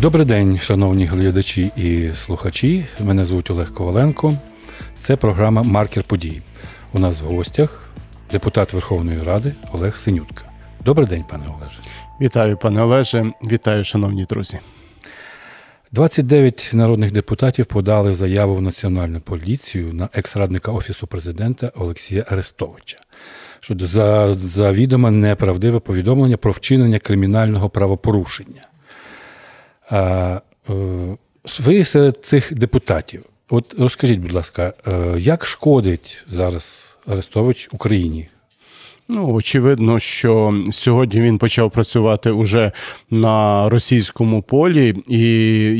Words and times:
Добрий 0.00 0.26
день, 0.26 0.58
шановні 0.58 1.04
глядачі 1.04 1.70
і 1.76 2.10
слухачі. 2.14 2.86
Мене 3.00 3.24
звуть 3.24 3.50
Олег 3.50 3.74
Коваленко. 3.74 4.34
Це 4.98 5.16
програма 5.16 5.62
Маркер 5.62 6.04
подій. 6.04 6.42
У 6.92 6.98
нас 6.98 7.20
в 7.20 7.24
гостях 7.24 7.92
депутат 8.30 8.72
Верховної 8.72 9.22
Ради 9.22 9.54
Олег 9.72 9.96
Синютка. 9.96 10.44
Добрий 10.84 11.08
день, 11.08 11.24
пане 11.30 11.44
Олеже. 11.58 11.80
Вітаю, 12.20 12.56
пане 12.56 12.82
Олеже. 12.82 13.32
Вітаю, 13.52 13.84
шановні 13.84 14.24
друзі. 14.24 14.58
29 15.92 16.70
народних 16.72 17.12
депутатів 17.12 17.66
подали 17.66 18.14
заяву 18.14 18.54
в 18.54 18.62
Національну 18.62 19.20
поліцію 19.20 19.92
на 19.92 20.08
екс-радника 20.12 20.72
Офісу 20.72 21.06
президента 21.06 21.72
Олексія 21.74 22.24
Арестовича 22.28 22.98
щодо 23.60 23.86
за, 23.86 24.34
за 24.34 24.72
відоме 24.72 25.10
неправдиве 25.10 25.80
повідомлення 25.80 26.36
про 26.36 26.52
вчинення 26.52 26.98
кримінального 26.98 27.70
правопорушення. 27.70 28.69
Е, 29.92 30.40
ви 31.60 31.84
серед 31.84 32.24
цих 32.24 32.54
депутатів. 32.54 33.24
От 33.50 33.74
розкажіть, 33.78 34.20
будь 34.20 34.32
ласка, 34.32 34.72
е, 34.86 35.14
як 35.18 35.46
шкодить 35.46 36.24
зараз 36.28 36.96
Арестович 37.06 37.68
Україні? 37.72 38.28
Ну, 39.12 39.32
очевидно, 39.32 39.98
що 40.00 40.54
сьогодні 40.70 41.20
він 41.20 41.38
почав 41.38 41.70
працювати 41.70 42.30
уже 42.30 42.72
на 43.10 43.68
російському 43.68 44.42
полі, 44.42 44.94
і 45.08 45.20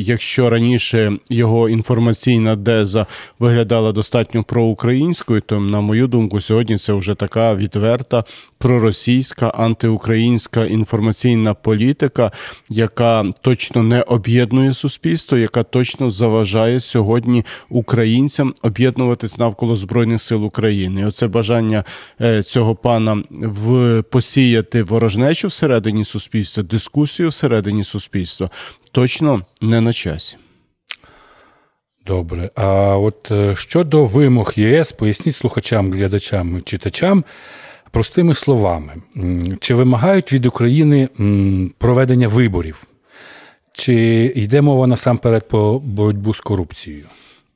якщо 0.04 0.50
раніше 0.50 1.12
його 1.30 1.68
інформаційна 1.68 2.56
деза 2.56 3.06
виглядала 3.38 3.92
достатньо 3.92 4.42
проукраїнською, 4.42 5.40
то 5.40 5.60
на 5.60 5.80
мою 5.80 6.06
думку, 6.06 6.40
сьогодні 6.40 6.78
це 6.78 6.92
вже 6.92 7.14
така 7.14 7.54
відверта 7.54 8.24
проросійська 8.58 9.48
антиукраїнська 9.48 10.64
інформаційна 10.64 11.54
політика, 11.54 12.32
яка 12.68 13.24
точно 13.40 13.82
не 13.82 14.02
об'єднує 14.02 14.74
суспільство, 14.74 15.38
яка 15.38 15.62
точно 15.62 16.10
заважає 16.10 16.80
сьогодні 16.80 17.44
українцям 17.68 18.54
об'єднуватись 18.62 19.38
навколо 19.38 19.76
збройних 19.76 20.20
сил 20.20 20.44
України. 20.44 21.00
І 21.00 21.04
Оце 21.04 21.28
бажання 21.28 21.84
е, 22.20 22.42
цього 22.42 22.74
пана 22.74 23.19
в 23.30 24.02
посіяти 24.02 24.82
ворожнечу 24.82 25.48
всередині 25.48 26.04
суспільства, 26.04 26.62
дискусію 26.62 27.28
всередині 27.28 27.84
суспільства 27.84 28.50
точно 28.92 29.42
не 29.62 29.80
на 29.80 29.92
часі. 29.92 30.36
Добре. 32.06 32.50
А 32.54 32.96
от 32.96 33.30
е, 33.30 33.56
щодо 33.56 34.04
вимог 34.04 34.52
ЄС, 34.56 34.92
поясніть 34.92 35.36
слухачам, 35.36 35.92
глядачам, 35.92 36.62
читачам 36.62 37.24
простими 37.90 38.34
словами, 38.34 38.92
чи 39.60 39.74
вимагають 39.74 40.32
від 40.32 40.46
України 40.46 41.08
проведення 41.78 42.28
виборів, 42.28 42.82
чи 43.72 43.94
йде 44.36 44.60
мова 44.60 44.86
насамперед 44.86 45.48
про 45.48 45.78
боротьбу 45.78 46.34
з 46.34 46.40
корупцією? 46.40 47.04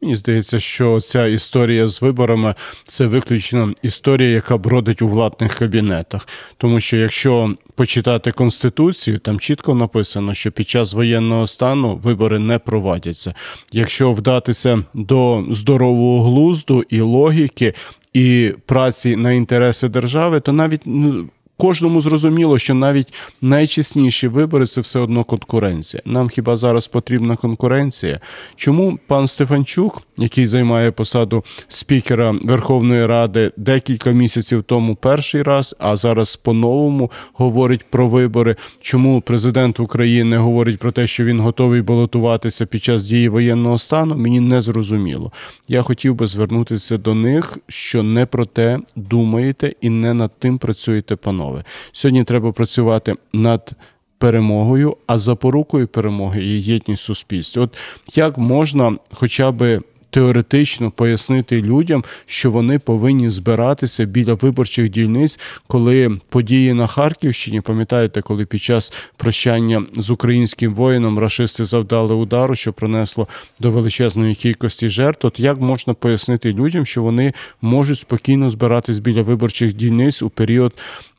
Мені 0.05 0.17
здається, 0.17 0.59
що 0.59 1.01
ця 1.01 1.27
історія 1.27 1.89
з 1.89 2.03
виборами 2.03 2.55
це 2.89 3.07
виключно 3.07 3.73
історія, 3.83 4.29
яка 4.29 4.57
бродить 4.59 5.03
у 5.03 5.09
владних 5.09 5.55
кабінетах. 5.55 6.29
Тому 6.57 6.81
що 6.81 6.97
якщо 6.97 7.55
почитати 7.75 8.33
конституцію, 8.33 9.19
там 9.19 9.41
чітко 9.41 9.75
написано, 9.75 10.35
що 10.35 10.53
під 10.53 10.69
час 10.69 10.95
воєнного 10.95 11.47
стану 11.47 11.97
вибори 11.97 12.39
не 12.39 12.59
проводяться. 12.59 13.35
Якщо 13.73 14.13
вдатися 14.13 14.85
до 14.95 15.45
здорового 15.51 16.25
глузду 16.25 16.85
і 16.89 17.01
логіки. 17.01 17.75
І 18.13 18.53
праці 18.67 19.17
на 19.17 19.33
інтереси 19.33 19.89
держави, 19.89 20.41
то 20.41 20.53
навіть 20.53 20.81
ну, 20.85 21.29
Кожному 21.57 22.01
зрозуміло, 22.01 22.59
що 22.59 22.75
навіть 22.75 23.15
найчесніші 23.43 24.29
вибори 24.29 24.67
це 24.67 24.81
все 24.81 24.99
одно 24.99 25.25
конкуренція. 25.25 26.03
Нам 26.07 26.29
хіба 26.29 26.57
зараз 26.57 26.87
потрібна 26.87 27.37
конкуренція? 27.37 28.21
Чому 28.57 28.99
пан 29.07 29.27
Стефанчук, 29.27 30.03
який 30.17 30.47
займає 30.47 30.91
посаду 30.91 31.45
спікера 31.69 32.35
Верховної 32.43 33.07
Ради 33.07 33.53
декілька 33.57 34.11
місяців 34.11 34.63
тому 34.63 34.95
перший 34.95 35.43
раз, 35.43 35.77
а 35.79 35.97
зараз 35.97 36.37
по-новому 36.37 37.11
говорить 37.33 37.85
про 37.91 38.09
вибори? 38.09 38.57
Чому 38.81 39.21
президент 39.21 39.81
України 39.81 40.37
говорить 40.37 40.79
про 40.79 40.93
те, 40.93 41.07
що 41.07 41.25
він 41.25 41.41
готовий 41.41 41.83
балотуватися 41.83 42.67
під 42.67 42.85
час 42.85 43.05
дії 43.05 43.29
воєнного 43.29 43.79
стану? 43.79 44.17
Мені 44.17 44.41
не 44.41 44.61
зрозуміло. 44.61 45.33
Я 45.69 45.83
хотів 45.83 46.15
би 46.15 46.27
звернутися 46.27 46.99
до 46.99 47.15
них, 47.15 47.59
що 47.69 48.03
не 48.03 48.27
про 48.27 48.47
те 48.47 48.79
думаєте 48.97 49.73
і 49.81 49.91
не 49.91 50.15
над 50.15 50.31
тим 50.39 50.59
працюєте, 50.59 51.17
панове 51.17 51.44
основи. 51.45 51.65
Сьогодні 51.93 52.25
треба 52.25 52.53
працювати 52.53 53.15
над 53.33 53.73
перемогою, 54.19 54.97
а 55.07 55.19
запорукою 55.19 55.89
перемоги 55.89 56.43
є 56.43 56.57
єдність 56.57 57.03
суспільства. 57.03 57.63
От 57.63 57.77
як 58.15 58.39
можна 58.39 58.97
хоча 59.13 59.51
би 59.51 59.81
теоретично 60.15 60.91
пояснити 60.91 61.63
людям, 61.63 62.05
що 62.27 62.51
вони 62.51 62.79
повинні 62.79 63.31
збиратися 63.31 64.05
біля 64.05 64.35
виборчих 64.35 64.91
дільниць, 64.91 65.41
коли 65.67 66.19
події 66.29 66.73
на 66.73 66.87
Харківщині, 66.87 67.61
пам'ятаєте, 67.61 68.23
коли 68.23 68.47
під 68.47 68.63
час 68.63 68.93
прощання 69.17 69.83
з 69.97 70.11
українським 70.11 70.75
воїном 70.75 71.19
рашисти 71.19 71.65
завдали 71.65 72.15
удару, 72.15 72.55
що 72.55 72.73
принесло 72.73 73.29
до 73.61 73.71
величезної 73.71 74.35
кількості 74.35 74.89
жертв, 74.89 75.27
от 75.27 75.41
як 75.41 75.61
можна 75.61 75.95
пояснити 75.95 76.53
людям, 76.53 76.87
що 76.87 77.03
вони 77.03 77.33
можуть 77.63 77.99
спокійно 77.99 78.51
збиратись 78.51 78.99
біля 78.99 79.23
виборчих 79.23 79.73
дільниць 79.73 80.23
у 80.23 80.31
період 80.31 80.73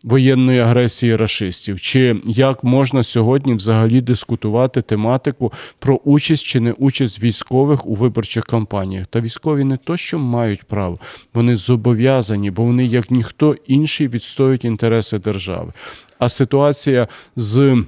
воєнної 0.06 0.60
агресії 0.60 1.16
расистів, 1.16 1.82
чи 1.82 2.16
як 2.26 2.64
можна 2.64 3.04
сьогодні 3.04 3.54
взагалі 3.54 4.02
дискутувати 4.02 4.82
тематику 4.82 5.54
про 5.80 5.96
участь 5.96 6.46
чи 6.46 6.60
не 6.60 6.72
участь 6.72 7.24
військових 7.24 7.86
у 7.86 7.96
виборчих 7.96 8.44
кампаніях? 8.44 9.08
Та 9.08 9.22
військові 9.22 9.64
не 9.64 9.78
то, 9.78 9.98
що 9.98 10.20
мають 10.20 10.64
право, 10.64 11.00
вони 11.34 11.56
зобов'язані, 11.56 12.52
бо 12.52 12.64
вони 12.64 12.86
як 12.86 13.12
ніхто 13.12 13.56
інший 13.68 14.08
відстоюють 14.08 14.66
інтереси 14.66 15.20
держави. 15.20 15.74
А 16.20 16.30
ситуація 16.30 17.08
з 17.36 17.84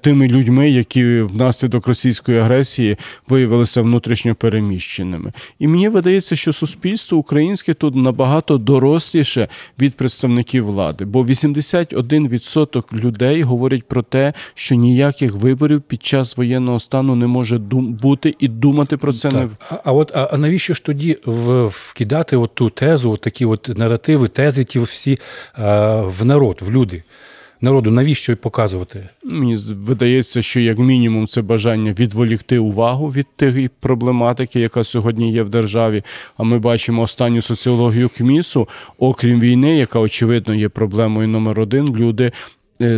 тими 0.00 0.28
людьми, 0.28 0.70
які 0.70 1.20
внаслідок 1.20 1.86
російської 1.86 2.38
агресії 2.38 2.96
виявилися 3.28 3.82
внутрішньо 3.82 4.34
переміщеними. 4.34 5.32
І 5.58 5.68
мені 5.68 5.88
видається, 5.88 6.36
що 6.36 6.52
суспільство 6.52 7.18
українське 7.18 7.74
тут 7.74 7.94
набагато 7.94 8.58
доросліше 8.58 9.48
від 9.78 9.94
представників 9.94 10.66
влади, 10.66 11.04
бо 11.04 11.22
81% 11.22 13.04
людей 13.04 13.42
говорять 13.42 13.88
про 13.88 14.02
те, 14.02 14.32
що 14.54 14.74
ніяких 14.74 15.34
виборів 15.34 15.82
під 15.82 16.02
час 16.02 16.36
воєнного 16.36 16.80
стану 16.80 17.14
не 17.14 17.26
може 17.26 17.58
дум- 17.58 17.92
бути 17.92 18.34
і 18.38 18.48
думати 18.48 18.96
про 18.96 19.12
це 19.12 19.30
так. 19.30 19.40
не 19.40 19.48
а, 19.70 19.76
а 19.84 19.92
от 19.92 20.12
а, 20.14 20.36
навіщо 20.36 20.74
ж 20.74 20.84
тоді 20.84 21.18
вкидати 21.66 22.36
от 22.36 22.54
ту 22.54 22.70
тезу, 22.70 23.10
от 23.10 23.20
такі 23.20 23.44
от 23.44 23.78
наративи, 23.78 24.28
тези 24.28 24.64
ті 24.64 24.78
всі 24.78 25.18
а, 25.52 25.96
в 26.00 26.24
народ, 26.24 26.58
в 26.62 26.70
люди? 26.70 27.02
Народу, 27.60 27.90
навіщо 27.90 28.36
показувати? 28.36 29.08
Мені 29.24 29.56
видається, 29.56 30.42
що 30.42 30.60
як 30.60 30.78
мінімум 30.78 31.26
це 31.26 31.42
бажання 31.42 31.94
відволікти 31.98 32.58
увагу 32.58 33.08
від 33.08 33.26
тієї 33.36 33.70
проблематики, 33.80 34.60
яка 34.60 34.84
сьогодні 34.84 35.32
є 35.32 35.42
в 35.42 35.48
державі. 35.48 36.02
А 36.36 36.42
ми 36.42 36.58
бачимо 36.58 37.02
останню 37.02 37.42
соціологію 37.42 38.08
КМІСу, 38.08 38.68
окрім 38.98 39.40
війни, 39.40 39.76
яка 39.76 39.98
очевидно 39.98 40.54
є 40.54 40.68
проблемою 40.68 41.28
номер 41.28 41.60
один. 41.60 41.96
Люди 41.96 42.32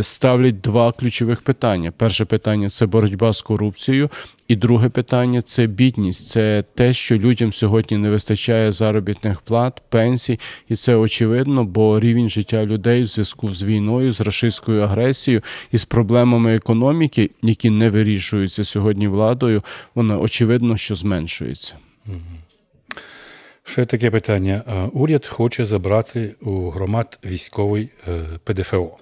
ставлять 0.01 0.61
два 0.61 0.91
ключових 0.91 1.41
питання. 1.41 1.91
Перше 1.91 2.25
питання 2.25 2.69
це 2.69 2.85
боротьба 2.85 3.33
з 3.33 3.41
корупцією, 3.41 4.09
і 4.47 4.55
друге 4.55 4.89
питання 4.89 5.41
це 5.41 5.67
бідність. 5.67 6.27
Це 6.27 6.63
те, 6.75 6.93
що 6.93 7.17
людям 7.17 7.53
сьогодні 7.53 7.97
не 7.97 8.09
вистачає 8.09 8.71
заробітних 8.71 9.41
плат, 9.41 9.81
пенсій, 9.89 10.39
і 10.69 10.75
це 10.75 10.95
очевидно, 10.95 11.63
бо 11.63 11.99
рівень 11.99 12.29
життя 12.29 12.65
людей 12.65 13.01
в 13.01 13.05
зв'язку 13.05 13.53
з 13.53 13.63
війною, 13.63 14.11
з 14.11 14.21
рашистською 14.21 14.81
агресією 14.81 15.41
і 15.71 15.77
з 15.77 15.85
проблемами 15.85 16.55
економіки, 16.55 17.31
які 17.41 17.69
не 17.69 17.89
вирішуються 17.89 18.63
сьогодні 18.63 19.07
владою, 19.07 19.63
вона 19.95 20.19
очевидно, 20.19 20.77
що 20.77 20.95
зменшується. 20.95 21.75
Ще 23.63 23.85
таке 23.85 24.11
питання. 24.11 24.63
Е, 24.67 24.89
уряд 24.93 25.25
хоче 25.25 25.65
забрати 25.65 26.35
у 26.41 26.69
громад 26.69 27.19
військовий 27.25 27.89
е, 28.07 28.39
ПДФО 28.43 28.97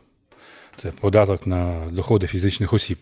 це 0.81 0.91
податок 0.91 1.47
на 1.47 1.87
доходи 1.91 2.27
фізичних 2.27 2.73
осіб. 2.73 2.97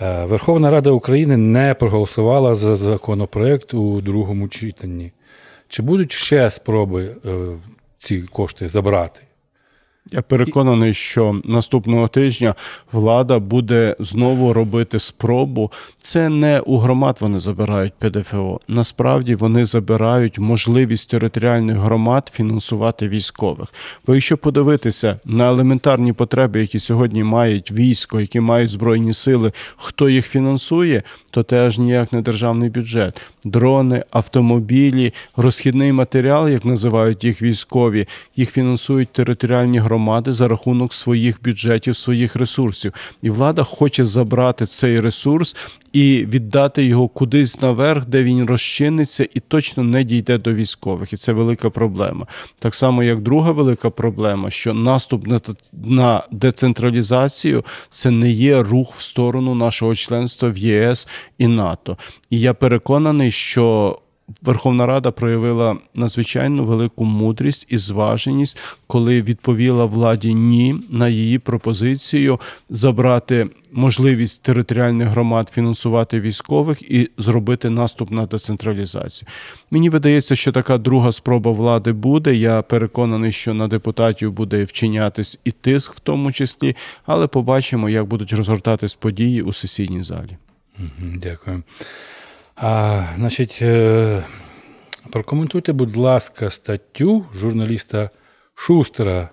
Е, 0.00 0.24
Верховна 0.24 0.70
Рада 0.70 0.90
України 0.90 1.36
не 1.36 1.74
проголосувала 1.74 2.54
за 2.54 2.76
законопроект 2.76 3.74
у 3.74 4.00
другому 4.00 4.48
читанні. 4.48 5.12
Чи 5.68 5.82
будуть 5.82 6.12
ще 6.12 6.50
спроби 6.50 7.16
е, 7.24 7.46
ці 7.98 8.22
кошти 8.22 8.68
забрати? 8.68 9.20
Я 10.12 10.22
переконаний, 10.22 10.94
що 10.94 11.40
наступного 11.44 12.08
тижня 12.08 12.54
влада 12.92 13.38
буде 13.38 13.96
знову 13.98 14.52
робити 14.52 14.98
спробу. 14.98 15.72
Це 15.98 16.28
не 16.28 16.60
у 16.60 16.78
громад 16.78 17.16
вони 17.20 17.40
забирають 17.40 17.92
ПДФО. 17.98 18.60
Насправді 18.68 19.34
вони 19.34 19.64
забирають 19.64 20.38
можливість 20.38 21.10
територіальних 21.10 21.76
громад 21.76 22.30
фінансувати 22.34 23.08
військових. 23.08 23.68
Бо 24.06 24.14
якщо 24.14 24.36
подивитися 24.36 25.20
на 25.24 25.48
елементарні 25.48 26.12
потреби, 26.12 26.60
які 26.60 26.78
сьогодні 26.78 27.24
мають 27.24 27.72
військо, 27.72 28.20
які 28.20 28.40
мають 28.40 28.70
збройні 28.70 29.14
сили, 29.14 29.52
хто 29.76 30.08
їх 30.08 30.26
фінансує, 30.26 31.02
то 31.30 31.42
теж 31.42 31.78
ніяк 31.78 32.12
не 32.12 32.22
державний 32.22 32.70
бюджет. 32.70 33.20
Дрони, 33.44 34.04
автомобілі, 34.10 35.14
розхідний 35.36 35.92
матеріал, 35.92 36.48
як 36.48 36.64
називають 36.64 37.24
їх 37.24 37.42
військові, 37.42 38.06
їх 38.36 38.50
фінансують 38.50 39.12
територіальні 39.12 39.78
громади 39.78 39.97
громади 39.98 40.32
за 40.32 40.48
рахунок 40.48 40.94
своїх 40.94 41.42
бюджетів, 41.42 41.96
своїх 41.96 42.36
ресурсів. 42.36 42.92
І 43.22 43.30
влада 43.30 43.62
хоче 43.64 44.04
забрати 44.04 44.66
цей 44.66 45.00
ресурс 45.00 45.56
і 45.92 46.26
віддати 46.28 46.84
його 46.84 47.08
кудись 47.08 47.60
наверх, 47.62 48.06
де 48.06 48.24
він 48.24 48.46
розчиниться 48.46 49.28
і 49.34 49.40
точно 49.40 49.82
не 49.82 50.04
дійде 50.04 50.38
до 50.38 50.54
військових. 50.54 51.12
І 51.12 51.16
це 51.16 51.32
велика 51.32 51.70
проблема. 51.70 52.26
Так 52.58 52.74
само, 52.74 53.02
як 53.02 53.20
друга 53.20 53.50
велика 53.52 53.90
проблема, 53.90 54.50
що 54.50 54.74
наступ 54.74 55.26
на 55.72 56.22
децентралізацію 56.30 57.64
це 57.90 58.10
не 58.10 58.30
є 58.30 58.62
рух 58.62 58.94
в 58.94 59.02
сторону 59.02 59.54
нашого 59.54 59.94
членства 59.94 60.48
в 60.48 60.58
ЄС 60.58 61.08
і 61.38 61.46
НАТО. 61.46 61.96
І 62.30 62.40
я 62.40 62.54
переконаний, 62.54 63.30
що 63.30 63.98
Верховна 64.42 64.86
Рада 64.86 65.10
проявила 65.10 65.76
надзвичайно 65.94 66.64
велику 66.64 67.04
мудрість 67.04 67.66
і 67.68 67.78
зваженість, 67.78 68.58
коли 68.86 69.22
відповіла 69.22 69.84
владі 69.84 70.34
ні 70.34 70.76
на 70.90 71.08
її 71.08 71.38
пропозицію 71.38 72.40
забрати 72.70 73.46
можливість 73.72 74.42
територіальних 74.42 75.08
громад 75.08 75.48
фінансувати 75.48 76.20
військових 76.20 76.82
і 76.82 77.10
зробити 77.18 77.70
наступ 77.70 78.10
на 78.10 78.26
децентралізацію. 78.26 79.28
Мені 79.70 79.90
видається, 79.90 80.36
що 80.36 80.52
така 80.52 80.78
друга 80.78 81.12
спроба 81.12 81.52
влади 81.52 81.92
буде. 81.92 82.34
Я 82.34 82.62
переконаний, 82.62 83.32
що 83.32 83.54
на 83.54 83.68
депутатів 83.68 84.32
буде 84.32 84.64
вчинятись 84.64 85.40
і 85.44 85.50
тиск, 85.50 85.94
в 85.94 86.00
тому 86.00 86.32
числі, 86.32 86.76
але 87.06 87.26
побачимо, 87.26 87.88
як 87.88 88.06
будуть 88.06 88.32
розгортатись 88.32 88.94
події 88.94 89.42
у 89.42 89.52
сесійній 89.52 90.02
залі. 90.02 90.36
Дякую. 90.98 91.62
А, 92.60 93.04
Значить, 93.16 93.58
е, 93.62 94.24
прокоментуйте, 95.10 95.72
будь 95.72 95.96
ласка, 95.96 96.50
статтю 96.50 97.26
журналіста 97.34 98.10
Шустера 98.54 99.28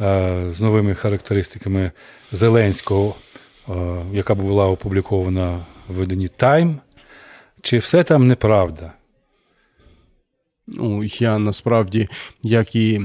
е, 0.00 0.44
з 0.50 0.60
новими 0.60 0.94
характеристиками 0.94 1.92
Зеленського, 2.32 3.14
е, 3.68 3.72
яка 4.12 4.34
була 4.34 4.66
опублікована 4.66 5.60
в 5.88 5.94
виданні 5.94 6.28
Тайм. 6.28 6.80
Чи 7.62 7.78
все 7.78 8.02
там 8.02 8.26
неправда? 8.26 8.92
Ну, 10.66 11.04
я 11.04 11.38
насправді, 11.38 12.08
як 12.42 12.74
і 12.74 13.02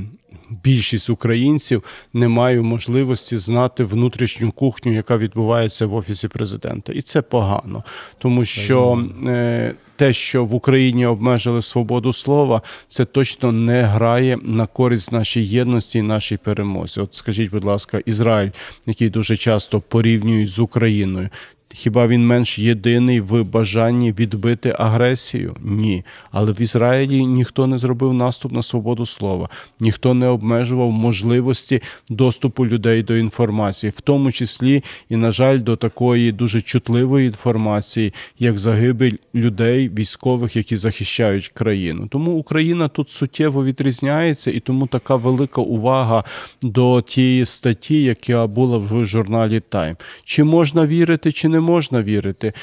більшість 0.63 1.09
українців, 1.09 1.83
не 2.13 2.27
маю 2.27 2.63
можливості 2.63 3.38
знати 3.38 3.83
внутрішню 3.83 4.51
кухню, 4.51 4.94
яка 4.94 5.18
відбувається 5.18 5.86
в 5.86 5.95
офісі 5.95 6.27
президента, 6.27 6.94
і 6.94 7.01
це 7.01 7.21
погано, 7.21 7.83
тому 8.18 8.45
що 8.45 9.06
е, 9.27 9.74
те, 9.95 10.13
що 10.13 10.45
в 10.45 10.56
Україні 10.56 11.06
обмежили 11.06 11.62
свободу 11.62 12.13
слова, 12.13 12.62
це 12.88 13.06
точно 13.06 13.51
не 13.51 13.83
грає 13.83 14.38
на 14.44 14.65
користь 14.65 15.12
нашій 15.12 15.42
єдності 15.42 16.00
і 16.00 16.01
нашій 16.01 16.38
перемозі. 16.38 17.00
От 17.00 17.13
скажіть, 17.13 17.51
будь 17.51 17.63
ласка, 17.63 18.01
Ізраїль, 18.06 18.50
який 18.88 19.09
дуже 19.09 19.38
часто 19.38 19.81
порівнюють 19.81 20.50
з 20.50 20.59
Україною. 20.59 21.30
Хіба 21.74 22.08
він 22.08 22.28
менш 22.28 22.60
єдиний 22.60 23.22
в 23.22 23.44
бажанні 23.44 24.12
відбити 24.12 24.76
агресію? 24.80 25.56
Ні. 25.62 26.04
Але 26.32 26.52
в 26.52 26.62
Ізраїлі 26.62 27.26
ніхто 27.26 27.68
не 27.68 27.78
зробив 27.78 28.14
наступ 28.14 28.52
на 28.52 28.64
свободу 28.64 29.06
слова, 29.06 29.50
ніхто 29.80 30.14
не 30.14 30.28
обмежував 30.28 30.92
можливості 30.92 31.82
доступу 32.10 32.68
людей 32.68 33.04
до 33.04 33.18
інформації, 33.18 33.94
в 33.96 34.02
тому 34.02 34.32
числі 34.32 34.84
і, 35.10 35.16
на 35.16 35.32
жаль, 35.32 35.60
до 35.60 35.76
такої 35.76 36.32
дуже 36.32 36.62
чутливої 36.62 37.28
інформації, 37.28 38.14
як 38.40 38.58
загибель 38.58 39.14
людей, 39.36 39.90
військових, 39.90 40.56
які 40.56 40.78
захищають 40.78 41.48
країну. 41.48 42.08
Тому 42.08 42.32
Україна 42.32 42.88
тут 42.88 43.10
суттєво 43.10 43.66
відрізняється, 43.66 44.52
і 44.52 44.60
тому 44.60 44.88
така 44.88 45.16
велика 45.16 45.62
увага 45.62 46.24
до 46.62 47.02
тієї 47.02 47.46
статті, 47.46 48.04
яка 48.04 48.48
була 48.48 48.78
в 48.78 49.06
журналі 49.06 49.60
Тайм. 49.70 49.98
Чи 50.24 50.44
можна 50.44 50.86
вірити, 50.86 51.32
чи 51.32 51.48
не 51.48 51.60
можна 51.62 52.04
вірити. 52.04 52.54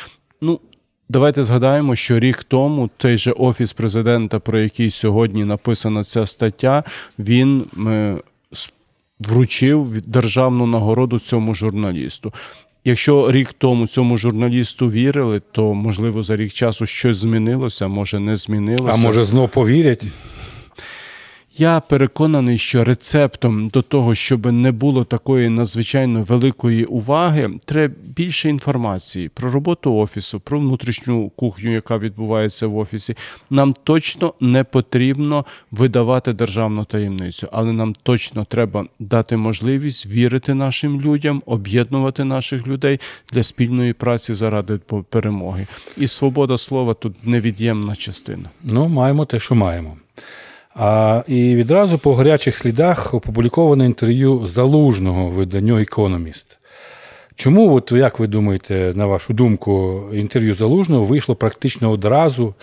Ну, 0.43 0.61
давайте 1.09 1.45
згадаємо, 1.45 1.97
що 1.97 2.19
рік 2.19 2.45
тому 2.45 2.91
той 2.97 3.19
же 3.19 3.33
офіс 3.33 3.73
президента, 3.73 4.39
про 4.39 4.59
який 4.59 4.91
сьогодні 4.91 5.45
написана 5.45 6.05
ця 6.05 6.27
стаття, 6.27 6.85
він 7.19 7.65
е, 7.87 8.17
вручив 9.21 10.03
державну 10.07 10.67
нагороду 10.67 11.19
цьому 11.19 11.55
журналісту. 11.55 12.33
Якщо 12.85 13.33
рік 13.33 13.53
тому 13.59 13.87
цьому 13.87 14.17
журналісту 14.17 14.91
вірили, 14.91 15.43
то 15.53 15.75
можливо 15.75 16.23
за 16.23 16.37
рік 16.37 16.53
часу 16.53 16.87
щось 16.87 17.17
змінилося, 17.17 17.89
може 17.89 18.19
не 18.19 18.37
змінилося. 18.37 19.01
А 19.01 19.07
може 19.07 19.25
знов 19.25 19.49
повірять? 19.49 20.05
Я 21.61 21.81
переконаний, 21.81 22.59
що 22.59 22.85
рецептом 22.85 23.69
до 23.69 23.83
того, 23.83 24.15
щоб 24.15 24.53
не 24.53 24.73
було 24.73 25.05
такої 25.05 25.49
надзвичайно 25.49 26.23
великої 26.23 26.85
уваги, 26.85 27.51
треба 27.65 27.95
більше 28.05 28.49
інформації 28.49 29.29
про 29.29 29.51
роботу 29.51 29.95
офісу, 29.95 30.41
про 30.41 30.59
внутрішню 30.59 31.29
кухню, 31.29 31.73
яка 31.73 31.99
відбувається 31.99 32.67
в 32.67 32.77
офісі. 32.77 33.17
Нам 33.51 33.75
точно 33.85 34.35
не 34.41 34.65
потрібно 34.65 35.45
видавати 35.71 36.33
державну 36.33 36.85
таємницю, 36.85 37.49
але 37.53 37.73
нам 37.73 37.95
точно 38.03 38.45
треба 38.45 38.87
дати 38.99 39.37
можливість 39.37 40.07
вірити 40.07 40.55
нашим 40.55 41.01
людям, 41.01 41.43
об'єднувати 41.47 42.25
наших 42.25 42.67
людей 42.67 43.01
для 43.33 43.43
спільної 43.43 43.93
праці 43.93 44.35
заради 44.35 44.77
перемоги. 45.09 45.67
І 45.97 46.09
свобода 46.09 46.59
слова 46.59 46.95
тут 46.95 47.27
невід'ємна 47.27 47.97
частина. 47.97 48.51
Ну, 48.63 48.89
маємо 48.89 49.25
те, 49.25 49.39
що 49.39 49.55
маємо. 49.55 49.97
А, 50.79 51.23
І 51.27 51.57
відразу 51.57 51.99
по 51.99 52.15
гарячих 52.15 52.57
слідах 52.57 53.15
опубліковане 53.15 53.85
інтерв'ю 53.85 54.47
залужного 54.47 55.29
виданню 55.29 55.79
Економіст. 55.79 56.59
Чому, 57.35 57.75
от, 57.75 57.93
як 57.93 58.19
ви 58.19 58.27
думаєте, 58.27 58.93
на 58.95 59.07
вашу 59.07 59.33
думку, 59.33 60.03
інтерв'ю 60.13 60.55
залужного 60.55 61.05
вийшло 61.05 61.35
практично 61.35 61.91
одразу 61.91 62.55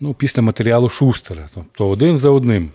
ну, 0.00 0.14
після 0.14 0.42
матеріалу 0.42 0.88
Шустера, 0.88 1.48
тобто 1.54 1.88
один 1.88 2.16
за 2.18 2.30
одним? 2.30 2.70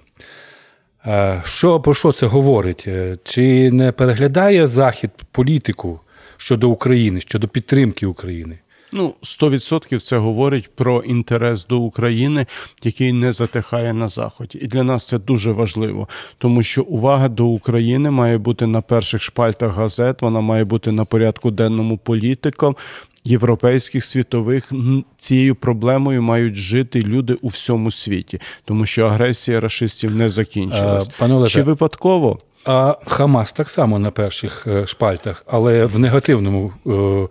Що, 1.44 1.80
Про 1.80 1.94
що 1.94 2.12
це 2.12 2.26
говорить? 2.26 2.84
Е, 2.88 3.18
чи 3.24 3.72
не 3.72 3.92
переглядає 3.92 4.68
Захід 4.68 5.12
політику 5.32 6.00
щодо 6.38 6.70
України, 6.70 7.22
щодо 7.22 7.48
підтримки 7.48 8.06
України? 8.06 8.60
Ну, 8.93 9.13
100% 9.21 10.00
це 10.00 10.17
говорить 10.17 10.75
про 10.75 11.01
інтерес 11.01 11.65
до 11.65 11.79
України, 11.79 12.45
який 12.83 13.13
не 13.13 13.31
затихає 13.31 13.93
на 13.93 14.10
заході, 14.10 14.60
і 14.62 14.67
для 14.67 14.83
нас 14.83 15.07
це 15.07 15.19
дуже 15.19 15.51
важливо, 15.51 16.07
тому 16.38 16.63
що 16.63 16.83
увага 16.83 17.29
до 17.29 17.45
України 17.45 18.12
має 18.12 18.38
бути 18.38 18.67
на 18.67 18.81
перших 18.81 19.21
шпальтах 19.21 19.75
газет. 19.75 20.21
Вона 20.21 20.41
має 20.41 20.63
бути 20.63 20.91
на 20.91 21.05
порядку 21.05 21.51
денному 21.51 21.98
політикам. 21.98 22.75
Європейських 23.24 24.05
світових 24.05 24.71
цією 25.17 25.55
проблемою 25.55 26.21
мають 26.21 26.55
жити 26.55 27.01
люди 27.01 27.33
у 27.33 27.48
всьому 27.48 27.91
світі, 27.91 28.41
тому 28.65 28.86
що 28.86 29.05
агресія 29.05 29.60
расистів 29.60 30.15
не 30.15 30.29
закінчилась. 30.29 31.07
Пане 31.07 31.48
Чи 31.48 31.62
випадково? 31.62 32.39
А 32.65 32.96
Хамас 33.08 33.53
так 33.53 33.70
само 33.70 34.00
на 34.00 34.12
перших 34.12 34.68
е, 34.68 34.88
шпальтах, 34.88 35.44
але 35.48 35.86
в 35.86 36.00
негативному 36.00 36.74
е, 36.88 37.27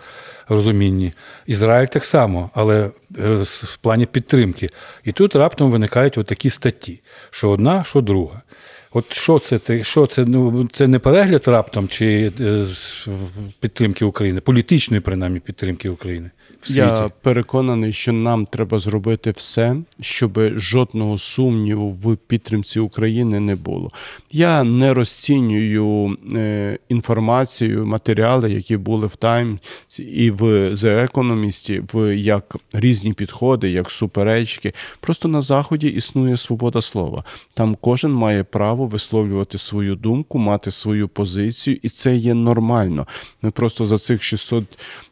розумінні. 0.49 1.13
Ізраїль 1.47 1.87
так 1.87 2.05
само, 2.05 2.51
але 2.55 2.81
е, 2.85 2.91
в 3.45 3.77
плані 3.77 4.07
підтримки. 4.07 4.69
І 5.05 5.13
тут 5.13 5.37
раптом 5.37 5.71
виникають 5.71 6.27
такі 6.27 6.51
статті: 6.51 7.01
що 7.31 7.51
одна, 7.51 7.85
що 7.85 8.01
друга. 8.01 8.43
От 8.93 9.13
що 9.13 9.39
це 9.39 9.85
що 9.85 10.07
це? 10.07 10.25
Ну 10.25 10.69
це 10.73 10.87
не 10.87 10.99
перегляд 10.99 11.49
раптом 11.49 11.89
чи 11.89 12.33
підтримки 13.61 14.05
України, 14.05 14.41
політичної 14.41 15.01
принаймні 15.01 15.41
підтримки 15.41 15.89
України 15.89 16.31
світі? 16.67 16.81
Я 16.81 17.11
переконаний, 17.23 17.93
що 17.93 18.13
нам 18.13 18.47
треба 18.47 18.79
зробити 18.79 19.31
все, 19.31 19.77
щоб 20.01 20.39
жодного 20.57 21.19
сумніву 21.19 21.91
в 21.91 22.17
підтримці 22.17 22.81
України 22.81 23.41
не 23.41 23.57
було. 23.57 23.91
Я 24.33 24.65
не 24.65 24.95
розцінюю 24.95 26.17
е, 26.33 26.79
інформацію, 26.89 27.87
матеріали, 27.87 28.53
які 28.53 28.77
були 28.77 29.07
в 29.07 29.17
Таймс 29.17 29.61
і 29.99 30.31
в 30.31 30.43
The 30.73 31.11
Economist, 31.11 31.83
в 31.93 32.17
як 32.17 32.57
різні 32.73 33.13
підходи, 33.13 33.71
як 33.71 33.91
суперечки. 33.91 34.73
Просто 35.01 35.29
на 35.29 35.41
заході 35.41 35.89
існує 35.89 36.37
свобода 36.37 36.81
слова. 36.81 37.25
Там 37.55 37.77
кожен 37.81 38.13
має 38.13 38.45
право 38.45 38.87
висловлювати 38.87 39.59
свою 39.59 39.95
думку, 39.95 40.39
мати 40.39 40.71
свою 40.71 41.09
позицію, 41.09 41.79
і 41.83 41.89
це 41.89 42.17
є 42.17 42.35
нормально. 42.35 43.07
Ми 43.43 43.51
просто 43.51 43.87
за 43.87 43.99
цих 43.99 44.23
600 44.23 44.65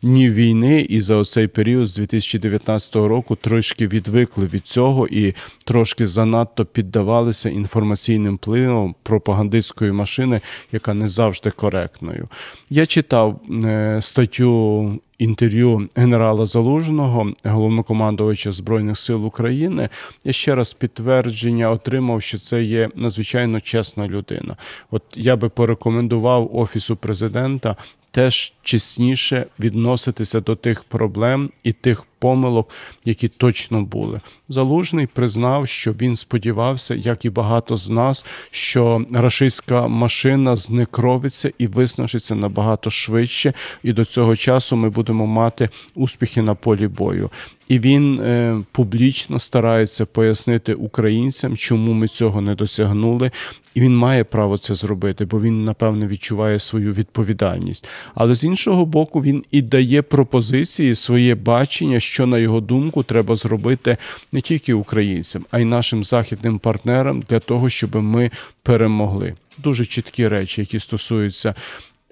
днів 0.03 0.35
війни 0.35 0.87
і 0.89 1.01
за 1.01 1.17
цей 1.39 1.47
період 1.47 1.87
з 1.87 1.97
2019 1.97 2.97
року 2.97 3.37
трошки 3.37 3.89
відвикли 3.89 4.47
від 4.47 4.67
цього 4.67 5.09
і 5.09 5.35
трошки 5.65 6.07
занадто 6.07 6.65
піддавалися 6.65 7.49
інформаційним 7.49 8.35
впливом 8.35 8.95
пропагандистської 9.03 9.93
машини, 9.93 10.41
яка 10.73 10.95
не 10.95 11.09
завжди 11.09 11.51
коректною. 11.51 12.29
Я 12.71 12.87
читав 12.87 13.41
е, 13.65 13.99
статтю 14.03 14.93
інтерв'ю 15.19 15.89
генерала 15.97 16.47
Залужного, 16.47 17.33
головнокомандувача 17.45 18.53
Збройних 18.53 18.99
сил 18.99 19.27
України, 19.27 19.89
я 20.25 20.33
ще 20.33 20.55
раз 20.55 20.73
підтвердження 20.73 21.71
отримав, 21.71 22.23
що 22.23 22.39
це 22.39 22.63
є 22.63 22.89
надзвичайно 22.95 23.61
чесна 23.61 24.09
людина. 24.09 24.57
От 24.91 25.03
я 25.15 25.37
би 25.37 25.49
порекомендував 25.49 26.57
офісу 26.57 26.97
президента 26.97 27.77
теж 28.11 28.53
чесніше 28.63 29.47
відноситися 29.61 30.41
до 30.41 30.57
тих 30.57 30.85
проблем 30.85 31.51
і 31.63 31.73
тих 31.73 32.05
помилок, 32.19 32.71
які 33.05 33.29
точно 33.29 33.83
були. 33.83 34.21
Залужний 34.49 35.07
признав, 35.07 35.69
що 35.69 35.93
він 35.93 36.17
сподівався, 36.17 36.95
як 36.95 37.25
і 37.25 37.31
багато 37.31 37.77
з 37.77 37.91
нас, 37.91 38.25
що 38.51 39.05
рашистська 39.13 39.89
машина 39.89 40.57
зникровиться 40.57 41.53
і 41.59 41.67
виснажиться 41.67 42.35
набагато 42.35 42.91
швидше, 42.91 43.53
і 43.83 43.93
до 43.93 44.05
цього 44.05 44.37
часу 44.37 44.77
ми 44.77 44.91
будемо 44.91 45.27
мати 45.27 45.69
успіхи 45.95 46.43
на 46.43 46.55
полі 46.55 46.89
бою. 46.89 47.31
І 47.69 47.79
він 47.79 48.21
е, 48.21 48.61
публічно 48.73 49.39
старається 49.39 50.07
пояснити 50.07 50.75
українцям, 50.75 51.57
чому 51.57 51.93
ми 51.93 52.09
цього 52.09 52.41
не 52.41 52.55
досягнули, 52.55 53.31
і 53.75 53.81
він 53.81 53.97
має 53.97 54.25
право 54.25 54.59
це 54.59 54.75
зробити, 54.75 55.25
бо 55.25 55.41
він 55.41 55.65
напевно 55.65 56.07
відчуває 56.07 56.59
свою 56.59 56.93
відповідальність. 56.93 57.87
Але 58.15 58.35
з 58.35 58.45
іншого 58.45 58.85
боку, 58.87 59.23
він 59.23 59.45
і 59.51 59.63
дає 59.63 60.03
пропозиції, 60.03 60.95
своє 60.95 61.35
бачення, 61.35 62.01
що 62.01 62.27
на 62.27 62.39
його 62.39 62.61
думку 62.61 63.03
треба 63.03 63.37
зробити 63.37 63.97
не 64.33 64.41
тільки 64.41 64.75
українцям, 64.75 65.45
а 65.51 65.59
й 65.59 65.65
нашим 65.65 66.05
західним 66.05 66.59
партнерам 66.59 67.23
для 67.29 67.39
того, 67.39 67.71
щоб 67.71 67.97
ми 67.97 68.31
перемогли. 68.63 69.35
Дуже 69.59 69.87
чіткі 69.87 70.29
речі, 70.29 70.61
які 70.61 70.81
стосуються. 70.81 71.55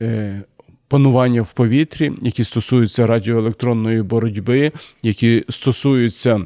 Е, 0.02 0.42
панування 0.88 1.42
в 1.42 1.52
повітрі, 1.52 2.12
які 2.22 2.44
стосуються 2.44 3.06
радіоелектронної 3.06 4.02
боротьби, 4.02 4.72
які 5.02 5.44
стосуються 5.48 6.40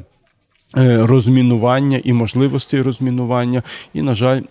е, 0.77 1.05
розмінування 1.05 2.01
і 2.03 2.13
можливостей 2.13 2.81
розмінування, 2.81 3.63
і, 3.93 4.01
на 4.01 4.15
жаль, 4.15 4.41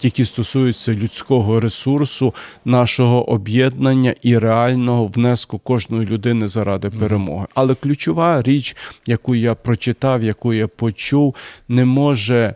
які 0.00 0.24
стосуються 0.24 0.94
людського 0.94 1.60
ресурсу, 1.60 2.34
нашого 2.64 3.30
об'єднання 3.30 4.14
і 4.22 4.38
реального 4.38 5.06
внеску 5.06 5.58
кожної 5.58 6.06
людини 6.06 6.48
заради 6.48 6.90
перемоги. 6.90 7.46
Але 7.54 7.74
ключова 7.74 8.42
річ, 8.42 8.76
яку 9.06 9.34
я 9.34 9.54
прочитав, 9.54 10.22
яку 10.22 10.54
я 10.54 10.68
почув, 10.68 11.34
не 11.68 11.84
може 11.84 12.54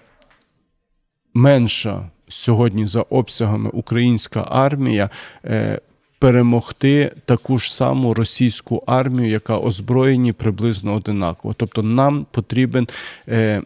менша 1.35 2.11
сьогодні 2.29 2.87
за 2.87 3.01
обсягами 3.01 3.71
українська 3.73 4.47
армія. 4.51 5.11
Е, 5.45 5.81
перемогти 6.19 7.13
таку 7.25 7.59
ж 7.59 7.75
саму 7.75 8.15
російську 8.15 8.83
армію, 8.87 9.31
яка 9.31 9.59
озброєні 9.59 10.33
приблизно 10.33 10.95
одинаково. 10.95 11.55
Тобто 11.55 11.83
нам 11.83 12.27
потрібен 12.31 12.89
е, 13.29 13.63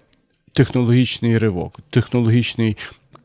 технологічний 0.52 1.38
ривок, 1.38 1.78
технологічний. 1.90 2.76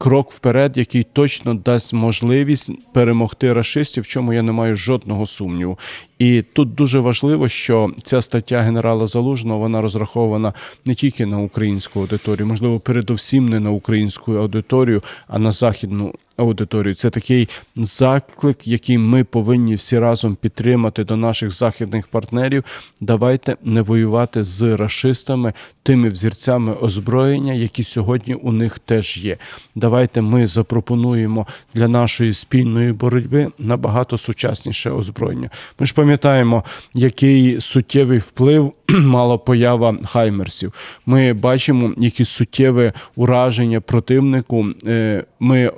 Крок 0.06 0.32
вперед, 0.32 0.78
який 0.78 1.04
точно 1.04 1.54
дасть 1.54 1.94
можливість 1.94 2.72
перемогти 2.94 3.54
расистів, 3.54 4.04
в 4.04 4.08
чому 4.08 4.34
я 4.34 4.42
не 4.42 4.52
маю 4.52 4.76
жодного 4.76 5.26
сумніву. 5.26 5.80
І 6.20 6.44
тут 6.54 6.76
дуже 6.76 7.00
важливо, 7.00 7.48
що 7.48 7.92
ця 8.04 8.22
стаття 8.22 8.62
генерала 8.62 9.08
Залужного 9.08 9.60
вона 9.60 9.82
розрахована 9.82 10.54
не 10.86 10.96
тільки 10.96 11.26
на 11.26 11.40
українську 11.40 12.00
аудиторію, 12.00 12.48
можливо, 12.48 12.80
передовсім 12.80 13.46
не 13.46 13.60
на 13.60 13.72
українську 13.72 14.34
аудиторію, 14.34 15.04
а 15.28 15.40
на 15.40 15.52
західну 15.52 16.14
аудиторію. 16.38 16.96
Це 16.96 17.10
такий 17.10 17.50
заклик, 17.76 18.68
який 18.68 18.98
ми 18.98 19.24
повинні 19.24 19.76
всі 19.76 20.00
разом 20.00 20.36
підтримати 20.36 21.04
до 21.04 21.16
наших 21.16 21.52
західних 21.52 22.08
партнерів. 22.08 22.64
Давайте 23.02 23.58
не 23.64 23.82
воювати 23.82 24.44
з 24.44 24.76
расистами, 24.76 25.54
тими 25.84 26.10
взірцями 26.10 26.74
озброєння, 26.74 27.54
які 27.54 27.84
сьогодні 27.84 28.34
у 28.34 28.52
них 28.52 28.80
теж 28.80 29.18
є. 29.18 29.38
Давайте 29.76 30.22
ми 30.22 30.48
запропонуємо 30.48 31.48
для 31.74 31.88
нашої 31.88 32.34
спільної 32.34 32.92
боротьби 32.92 33.48
набагато 33.60 34.18
сучасніше 34.18 34.90
озброєння. 34.90 35.50
Ми 35.80 35.86
ж 35.86 35.94
пам'ятаємо, 36.06 36.64
який 36.94 37.62
суттєвий 37.62 38.20
вплив 38.20 38.74
мала 38.90 39.38
поява 39.38 39.98
хаймерсів. 40.06 40.74
Ми 41.06 41.34
бачимо, 41.34 41.94
які 41.98 42.26
суттєве 42.26 42.94
ураження 43.16 43.82
противнику. 43.82 44.68
Е, 44.86 45.24
ми 45.40 45.72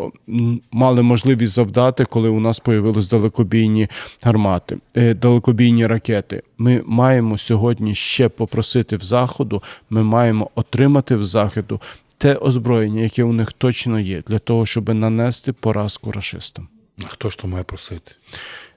мали 0.72 1.02
можливість 1.02 1.54
завдати, 1.54 2.06
коли 2.06 2.30
у 2.30 2.40
нас 2.40 2.60
появились 2.60 3.10
далекобійні 3.10 3.88
гармати, 4.22 4.78
е, 4.96 5.14
далекобійні 5.14 5.88
ракети. 5.88 6.42
Ми 6.58 6.84
маємо 6.86 7.38
сьогодні 7.38 7.96
ще 7.96 8.30
попросити 8.30 8.98
в 8.98 9.04
заходу. 9.04 9.64
Ми 9.90 10.04
маємо 10.04 10.50
отримати 10.56 11.16
в 11.16 11.26
заходу 11.26 11.82
те 12.18 12.36
озброєння, 12.36 13.02
яке 13.02 13.24
у 13.24 13.34
них 13.34 13.54
точно 13.54 14.00
є, 14.00 14.24
для 14.28 14.40
того, 14.40 14.66
щоб 14.66 14.94
нанести 14.94 15.54
поразку 15.54 16.12
рашистам. 16.12 16.68
А 17.06 17.08
хто 17.08 17.30
ж 17.30 17.38
то 17.38 17.48
має 17.48 17.64
просити? 17.64 18.12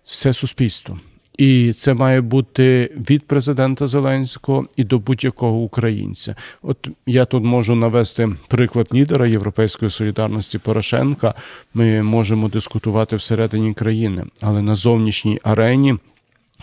Все 0.05 0.33
суспільство. 0.33 0.99
І 1.39 1.73
це 1.73 1.95
має 1.95 2.21
бути 2.21 2.91
від 3.11 3.27
президента 3.27 3.87
Зеленського 3.87 4.67
і 4.77 4.85
до 4.85 4.99
будь-якого 4.99 5.59
українця. 5.59 6.35
От 6.63 6.89
я 7.07 7.25
тут 7.25 7.45
можу 7.45 7.75
навести 7.75 8.29
приклад 8.49 8.89
лідера 8.95 9.27
Європейської 9.27 9.91
солідарності 9.91 10.59
Порошенка. 10.59 11.35
Ми 11.75 12.03
можемо 12.03 12.49
дискутувати 12.49 13.17
всередині 13.17 13.75
країни, 13.75 14.25
але 14.41 14.63
на 14.63 14.75
зовнішній 14.75 15.41
арені. 15.43 15.97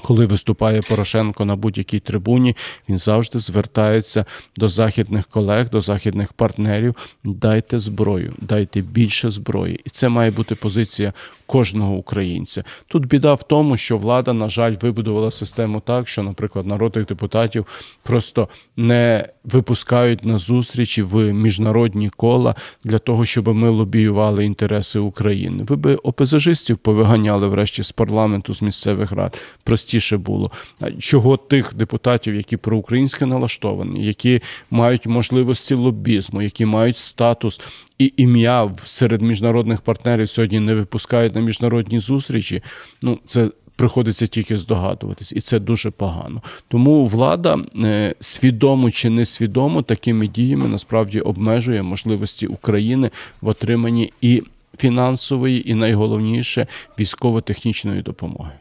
Коли 0.03 0.25
виступає 0.25 0.81
Порошенко 0.81 1.45
на 1.45 1.55
будь-якій 1.55 1.99
трибуні, 1.99 2.55
він 2.89 2.97
завжди 2.97 3.39
звертається 3.39 4.25
до 4.57 4.69
західних 4.69 5.27
колег, 5.27 5.69
до 5.69 5.81
західних 5.81 6.33
партнерів. 6.33 6.95
Дайте 7.23 7.79
зброю, 7.79 8.33
дайте 8.41 8.81
більше 8.81 9.29
зброї, 9.29 9.81
і 9.85 9.89
це 9.89 10.09
має 10.09 10.31
бути 10.31 10.55
позиція 10.55 11.13
кожного 11.47 11.95
українця. 11.95 12.63
Тут 12.87 13.05
біда 13.05 13.33
в 13.33 13.43
тому, 13.43 13.77
що 13.77 13.97
влада, 13.97 14.33
на 14.33 14.49
жаль, 14.49 14.75
вибудувала 14.81 15.31
систему 15.31 15.81
так, 15.85 16.07
що, 16.07 16.23
наприклад, 16.23 16.65
народних 16.65 17.05
депутатів 17.05 17.65
просто 18.03 18.47
не 18.77 19.29
випускають 19.43 20.25
на 20.25 20.37
зустрічі 20.37 21.01
в 21.01 21.33
міжнародні 21.33 22.09
кола 22.09 22.55
для 22.83 22.99
того, 22.99 23.25
щоб 23.25 23.47
ми 23.47 23.69
лобіювали 23.69 24.45
інтереси 24.45 24.99
України. 24.99 25.63
Ви 25.67 25.75
би 25.75 25.95
ОПЗЖистів 25.95 26.77
повиганяли 26.77 27.47
врешті 27.47 27.83
з 27.83 27.91
парламенту 27.91 28.53
з 28.53 28.61
місцевих 28.61 29.11
рад. 29.11 29.41
Простіше 29.87 30.17
було. 30.17 30.51
Чого 30.99 31.37
тих 31.37 31.73
депутатів, 31.73 32.35
які 32.35 32.57
проукраїнське 32.57 33.25
налаштовані, 33.25 34.05
які 34.05 34.41
мають 34.71 35.05
можливості 35.05 35.73
лобізму, 35.73 36.41
які 36.41 36.65
мають 36.65 36.97
статус 36.97 37.61
і 37.99 38.13
ім'я 38.17 38.73
серед 38.85 39.21
міжнародних 39.21 39.81
партнерів 39.81 40.29
сьогодні 40.29 40.59
не 40.59 40.75
випускають 40.75 41.35
на 41.35 41.41
міжнародні 41.41 41.99
зустрічі. 41.99 42.61
Ну 43.03 43.19
це. 43.27 43.49
Приходиться 43.75 44.27
тільки 44.27 44.57
здогадуватись, 44.57 45.33
і 45.33 45.41
це 45.41 45.59
дуже 45.59 45.91
погано. 45.91 46.41
Тому 46.67 47.05
влада 47.05 47.59
е, 47.79 48.15
свідомо 48.19 48.91
чи 48.91 49.09
несвідомо 49.09 49.81
такими 49.81 50.27
діями 50.27 50.67
насправді 50.67 51.19
обмежує 51.19 51.83
можливості 51.83 52.47
України 52.47 53.11
в 53.41 53.47
отриманні 53.47 54.11
і 54.21 54.43
фінансової, 54.77 55.71
і 55.71 55.73
найголовніше 55.73 56.67
військово-технічної 56.99 58.01
допомоги. 58.01 58.51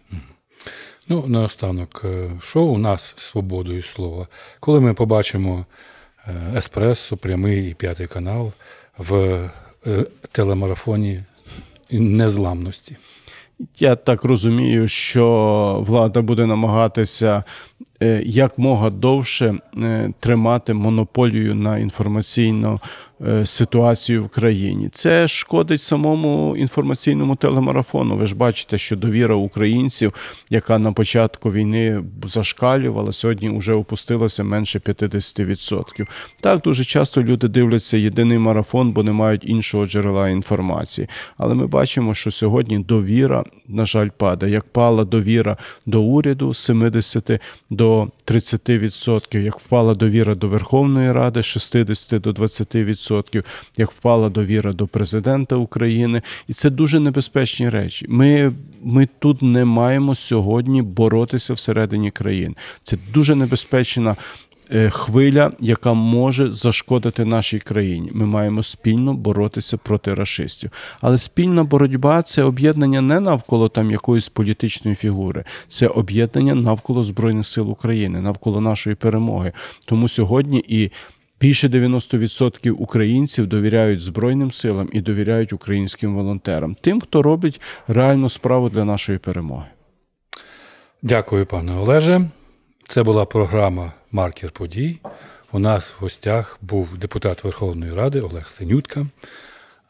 Ну 1.08 1.25
наостанок, 1.26 2.04
шоу 2.40 2.40
що 2.40 2.62
у 2.62 2.78
нас 2.78 3.14
з 3.16 3.22
свободою 3.22 3.82
слова, 3.82 4.26
коли 4.60 4.80
ми 4.80 4.94
побачимо 4.94 5.66
е, 6.26 6.32
еспресо, 6.56 7.16
прямий 7.16 7.70
і 7.70 7.75
п'ятий 7.75 8.06
канал 8.06 8.52
в 8.98 9.14
е, 9.86 10.06
телемарафоні 10.32 11.22
незламності. 11.90 12.96
Я 13.78 13.96
так 13.96 14.25
розумію, 14.25 14.88
що 14.88 15.78
влада 15.86 16.22
буде 16.22 16.46
намагатися 16.46 17.44
е, 18.02 18.22
як 18.24 18.58
мога 18.58 18.90
довше 18.90 19.54
е, 19.78 20.12
тримати 20.20 20.74
монополію 20.74 21.54
на 21.54 21.78
інформаційно 21.78 22.80
е, 23.26 23.46
ситуацію 23.46 24.24
в 24.24 24.28
країні. 24.28 24.88
Це 24.92 25.28
шкодить 25.28 25.82
самому 25.82 26.56
інформаційному 26.56 27.36
телемарафону. 27.36 28.16
Ви 28.16 28.26
ж 28.26 28.34
бачите, 28.36 28.78
що 28.78 28.96
довіра 28.96 29.34
українців, 29.34 30.14
яка 30.50 30.78
на 30.78 30.92
початку 30.92 31.52
війни 31.52 32.02
зашкалювала, 32.24 33.12
сьогодні 33.12 33.58
вже 33.58 33.72
опустилася 33.72 34.44
менше 34.44 34.78
50%. 34.78 36.06
Так 36.40 36.60
дуже 36.60 36.84
часто 36.84 37.22
люди 37.22 37.48
дивляться 37.48 37.96
єдиний 37.96 38.38
марафон, 38.38 38.92
бо 38.92 39.02
не 39.02 39.12
мають 39.12 39.44
іншого 39.44 39.86
джерела 39.86 40.28
інформації. 40.28 41.08
Але 41.38 41.54
ми 41.54 41.66
бачимо, 41.66 42.14
що 42.14 42.30
сьогодні 42.30 42.78
довіра, 42.78 43.44
на 43.68 43.86
жаль, 43.86 44.08
падає. 44.08 44.52
Як 44.52 44.64
пала 44.64 45.04
довіра 45.04 45.56
до 45.86 46.02
уряду 46.02 46.54
з 46.54 46.58
70 46.58 47.40
до 47.70 47.86
30%, 48.26 49.38
як 49.38 49.61
впала 49.61 49.95
довіра 49.95 50.35
до 50.35 50.49
Верховної 50.49 51.12
Ради 51.12 51.43
з 51.43 51.47
60 51.47 52.21
до 52.21 52.31
20%, 52.31 53.45
як 53.76 53.90
впала 53.90 54.28
довіра 54.28 54.73
до 54.73 54.87
президента 54.87 55.57
України, 55.57 56.23
і 56.49 56.52
це 56.52 56.71
дуже 56.71 57.00
небезпечні 57.00 57.69
речі. 57.69 58.07
Ми, 58.09 58.52
ми 58.83 59.09
тут 59.19 59.43
не 59.43 59.64
маємо 59.64 60.14
сьогодні 60.14 60.83
боротися 60.83 61.55
всередині 61.55 62.11
країн. 62.11 62.57
Це 62.83 62.99
дуже 63.14 63.35
небезпечна. 63.35 64.16
Е, 64.70 64.90
Хвиля, 64.90 65.52
яка 65.61 65.92
може 65.92 66.52
зашкодити 66.52 67.25
нашій 67.25 67.58
країні, 67.58 68.11
ми 68.14 68.26
маємо 68.26 68.62
спільно 68.62 69.14
боротися 69.14 69.76
проти 69.76 70.14
рашистів. 70.14 70.70
Але 71.00 71.18
спільна 71.18 71.64
боротьба 71.64 72.23
це 72.23 72.42
об'єднання 72.42 73.00
не 73.00 73.20
навколо 73.20 73.68
там 73.68 73.90
якоїсь 73.90 74.28
політичної 74.28 74.96
фігури, 74.96 75.44
це 75.68 75.87
об'єднання 75.87 76.54
навколо 76.54 77.04
збройних 77.04 77.46
сил 77.46 77.70
України, 77.70 78.20
навколо 78.20 78.61
нашої 78.61 78.96
перемоги. 78.96 79.52
Тому 79.85 80.08
сьогодні 80.08 80.64
і 80.68 80.90
Більше 81.40 81.68
90% 81.68 82.70
українців 82.70 83.46
довіряють 83.46 84.00
Збройним 84.00 84.52
силам 84.52 84.88
і 84.92 85.00
довіряють 85.00 85.52
українським 85.52 86.14
волонтерам, 86.14 86.75
тим, 86.75 87.00
хто 87.00 87.23
робить 87.23 87.61
реальну 87.88 88.28
справу 88.28 88.68
для 88.68 88.85
нашої 88.85 89.18
перемоги. 89.18 89.66
Дякую, 91.02 91.46
пане 91.46 91.76
Олеже. 91.76 92.20
Це 92.88 93.02
була 93.02 93.25
програма 93.25 93.93
Маркер 94.12 94.50
подій. 94.50 94.99
У 95.52 95.59
нас 95.59 95.95
в 95.99 96.02
гостях 96.02 96.59
був 96.62 96.99
депутат 96.99 97.45
Верховної 97.45 97.95
Ради 97.95 98.21
Олег 98.21 98.49
Синютка. 98.49 99.07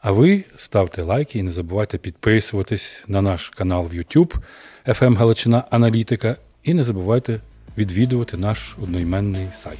А 0.01 0.11
ви 0.11 0.43
ставте 0.57 1.01
лайки 1.01 1.39
і 1.39 1.43
не 1.43 1.51
забувайте 1.51 1.97
підписуватись 1.97 3.03
на 3.07 3.21
наш 3.21 3.49
канал 3.49 3.83
в 3.83 3.93
YouTube 3.93 4.35
FM 4.87 5.15
Галичина 5.15 5.63
Аналітика 5.69 6.35
і 6.63 6.73
не 6.73 6.83
забувайте 6.83 7.39
відвідувати 7.77 8.37
наш 8.37 8.75
одноіменний 8.83 9.47
сайт. 9.55 9.79